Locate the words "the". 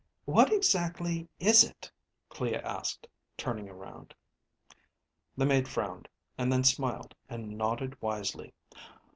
5.37-5.45